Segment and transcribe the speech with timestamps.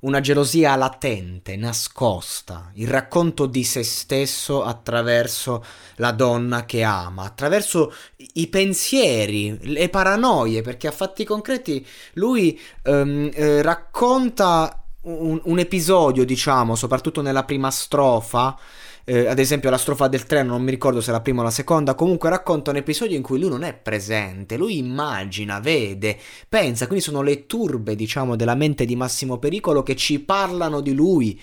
[0.00, 5.64] Una gelosia latente, nascosta, il racconto di se stesso attraverso
[5.96, 7.92] la donna che ama, attraverso
[8.34, 16.24] i pensieri, le paranoie, perché a fatti concreti lui um, eh, racconta un, un episodio,
[16.24, 18.58] diciamo, soprattutto nella prima strofa,
[19.04, 21.44] eh, ad esempio la strofa del treno, non mi ricordo se è la prima o
[21.44, 26.18] la seconda, comunque racconta un episodio in cui lui non è presente, lui immagina, vede,
[26.48, 30.92] pensa, quindi sono le turbe, diciamo, della mente di Massimo Pericolo che ci parlano di
[30.92, 31.40] lui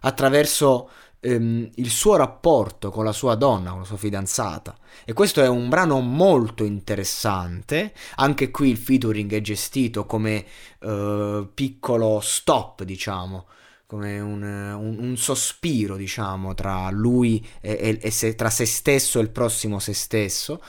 [0.00, 4.76] attraverso ehm, il suo rapporto con la sua donna, con la sua fidanzata.
[5.04, 10.44] E questo è un brano molto interessante, anche qui il featuring è gestito come
[10.80, 13.46] eh, piccolo stop, diciamo
[13.90, 19.22] come un, un, un, sospiro, diciamo, tra lui e, e, se, tra se stesso e
[19.22, 20.62] il prossimo se stesso.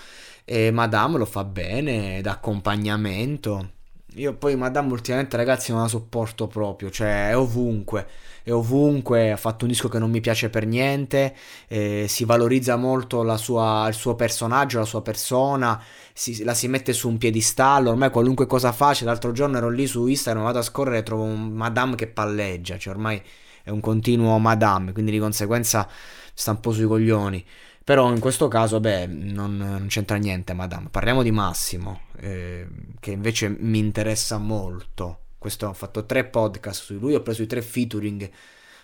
[0.43, 3.73] E Madame lo fa bene, d'accompagnamento.
[4.15, 8.05] Io poi Madame ultimamente ragazzi non la sopporto proprio, cioè è ovunque,
[8.43, 11.33] è ovunque, ha fatto un disco che non mi piace per niente,
[11.69, 15.81] eh, si valorizza molto sua, il suo personaggio, la sua persona,
[16.11, 19.87] si, la si mette su un piedistallo, ormai qualunque cosa faccia, l'altro giorno ero lì
[19.87, 23.21] su Instagram, vado a scorrere e trovo un Madame che palleggia, cioè ormai
[23.63, 25.87] è un continuo Madame, quindi di conseguenza
[26.33, 27.45] sta un po' sui coglioni.
[27.83, 30.89] Però in questo caso, beh, non, non c'entra niente, madame.
[30.89, 32.67] Parliamo di Massimo, eh,
[32.99, 35.19] che invece mi interessa molto.
[35.39, 38.29] Questo ho fatto tre podcast su lui, ho preso i tre featuring.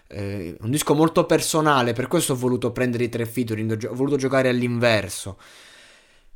[0.08, 4.16] Eh, un disco molto personale, per questo ho voluto prendere i tre featuring, ho voluto
[4.16, 5.38] giocare all'inverso.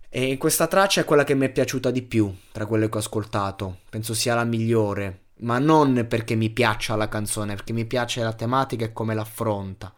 [0.08, 3.00] E questa traccia è quella che mi è piaciuta di più tra quelle che ho
[3.00, 3.80] ascoltato.
[3.90, 8.34] Penso sia la migliore, ma non perché mi piaccia la canzone, perché mi piace la
[8.34, 9.92] tematica e come l'affronta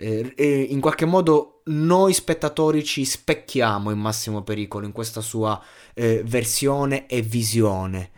[0.00, 5.60] eh, in qualche modo noi spettatori ci specchiamo in massimo pericolo in questa sua
[5.94, 8.10] eh, versione e visione.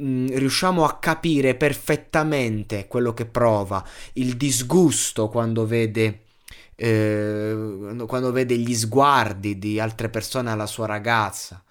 [0.00, 3.84] Mm, riusciamo a capire perfettamente quello che prova,
[4.14, 6.20] il disgusto quando vede,
[6.76, 11.62] eh, quando vede gli sguardi di altre persone alla sua ragazza,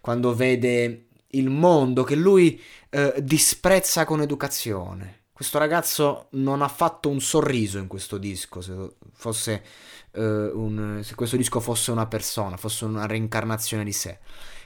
[0.00, 7.08] quando vede il mondo che lui eh, disprezza con educazione questo ragazzo non ha fatto
[7.08, 8.74] un sorriso in questo disco, se,
[9.12, 9.62] fosse,
[10.12, 14.18] uh, un, se questo disco fosse una persona, fosse una reincarnazione di sé.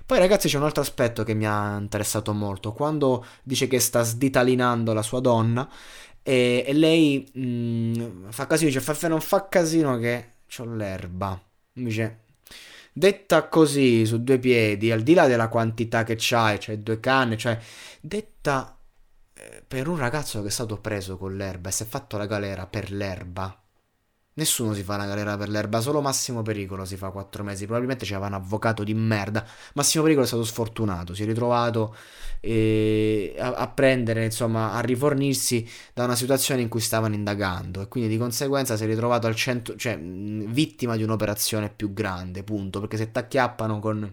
[0.05, 4.03] Poi ragazzi c'è un altro aspetto che mi ha interessato molto, quando dice che sta
[4.03, 5.69] sditalinando la sua donna
[6.23, 11.41] e, e lei mh, mm, fa casino, dice Faffe non fa casino che ho l'erba.
[11.73, 12.21] Dice,
[12.93, 17.37] detta così su due piedi, al di là della quantità che c'hai, cioè due canne,
[17.37, 17.59] cioè
[18.01, 18.76] detta
[19.67, 22.67] per un ragazzo che è stato preso con l'erba e si è fatto la galera
[22.67, 23.61] per l'erba.
[24.39, 27.65] Nessuno si fa la galera per l'erba, solo Massimo Pericolo si fa quattro mesi.
[27.65, 29.43] Probabilmente c'era un avvocato di merda.
[29.75, 31.97] Massimo Pericolo è stato sfortunato, si è ritrovato
[32.41, 37.89] eh, a, a, prendere, insomma, a rifornirsi da una situazione in cui stavano indagando e
[37.89, 42.81] quindi di conseguenza si è ritrovato al centro, cioè vittima di un'operazione più grande, punto.
[42.81, 44.13] Perché se t'acchiappano con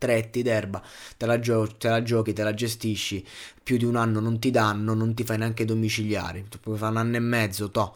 [0.00, 0.82] tretti d'erba,
[1.16, 3.24] te la, gio- te la giochi, te la gestisci,
[3.62, 6.92] più di un anno non ti danno, non ti fai neanche domiciliari, tu puoi fare
[6.92, 7.94] un anno e mezzo, to.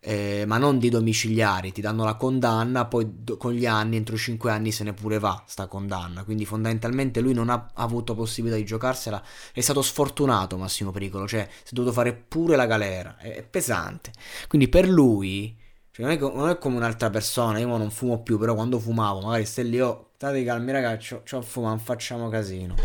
[0.00, 4.16] Eh, ma non di domiciliari, ti danno la condanna, poi do- con gli anni, entro
[4.16, 8.56] 5 anni se ne pure va sta condanna, quindi fondamentalmente lui non ha avuto possibilità
[8.58, 9.20] di giocarsela,
[9.52, 13.42] è stato sfortunato Massimo Pericolo, cioè si è dovuto fare pure la galera, è, è
[13.42, 14.12] pesante,
[14.46, 15.56] quindi per lui
[15.98, 19.20] cioè, non, è, non, è, come un'altra persona, io non fumo più, però quando fumavo,
[19.20, 22.76] magari stai lì, oh, state calmi ragazzi, ho, ho fumato, non facciamo casino.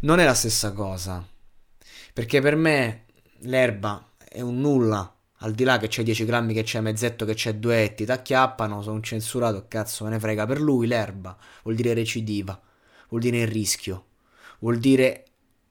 [0.00, 1.26] Non è la stessa cosa.
[2.12, 3.04] Perché per me
[3.40, 5.10] l'erba è un nulla.
[5.38, 9.00] Al di là che c'è 10 grammi, che c'è mezzetto, che c'è duetti, t'acchiappano, sono
[9.00, 10.44] censurato, cazzo me ne frega.
[10.44, 12.60] Per lui l'erba vuol dire recidiva,
[13.08, 14.04] vuol dire il rischio,
[14.58, 15.24] vuol dire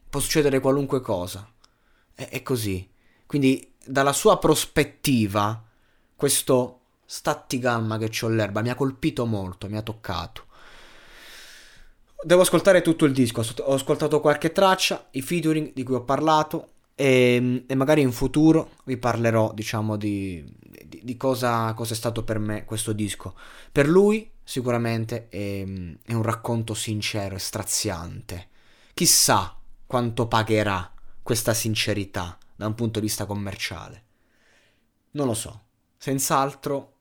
[0.10, 1.48] può succedere qualunque cosa.
[2.16, 2.90] È, è così.
[3.28, 5.64] Quindi dalla sua prospettiva
[6.16, 10.46] questo statti calma che c'ho l'erba mi ha colpito molto, mi ha toccato.
[12.24, 13.44] devo ascoltare tutto il disco.
[13.62, 16.70] Ho ascoltato qualche traccia, i featuring di cui ho parlato.
[16.96, 22.24] E, e magari in futuro vi parlerò, diciamo, di, di, di cosa, cosa, è stato
[22.24, 23.36] per me questo disco.
[23.72, 25.64] Per lui, sicuramente, è,
[26.06, 28.50] è un racconto sincero e straziante.
[28.94, 34.04] Chissà quanto pagherà questa sincerità da un punto di vista commerciale.
[35.12, 35.63] Non lo so.
[36.04, 36.98] Senz'altro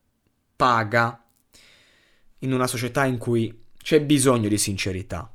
[0.54, 1.26] paga
[2.38, 5.28] in una società in cui c'è bisogno di sincerità.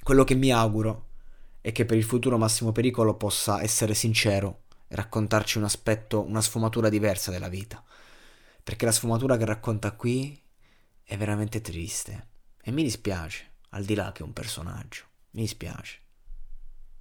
[0.00, 1.08] Quello che mi auguro
[1.60, 6.40] è che per il futuro Massimo Pericolo possa essere sincero e raccontarci un aspetto, una
[6.40, 7.82] sfumatura diversa della vita.
[8.62, 10.40] Perché la sfumatura che racconta qui
[11.02, 12.28] è veramente triste.
[12.62, 15.02] E mi dispiace, al di là che è un personaggio.
[15.30, 15.98] Mi dispiace.